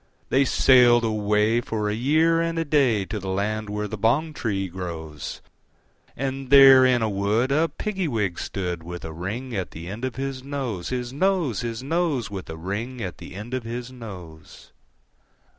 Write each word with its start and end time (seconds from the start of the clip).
They 0.29 0.45
sailed 0.45 1.03
away, 1.03 1.61
for 1.61 1.87
a 1.87 1.93
year 1.93 2.41
and 2.41 2.57
a 2.57 2.65
day, 2.65 3.05
To 3.05 3.19
the 3.19 3.29
land 3.29 3.69
where 3.69 3.87
the 3.87 3.99
bong 3.99 4.33
tree 4.33 4.67
grows; 4.67 5.41
And 6.17 6.49
there 6.49 6.83
in 6.87 7.03
a 7.03 7.07
wood 7.07 7.51
a 7.51 7.69
Piggy 7.69 8.07
wig 8.07 8.39
stood, 8.39 8.81
With 8.81 9.05
a 9.05 9.11
ring 9.13 9.55
at 9.55 9.69
the 9.69 9.87
end 9.87 10.03
of 10.03 10.15
his 10.15 10.43
nose, 10.43 10.89
His 10.89 11.13
nose, 11.13 11.61
His 11.61 11.83
nose, 11.83 12.31
With 12.31 12.49
a 12.49 12.57
ring 12.57 12.99
at 12.99 13.19
the 13.19 13.35
end 13.35 13.53
of 13.53 13.61
his 13.61 13.91
nose. 13.91 14.71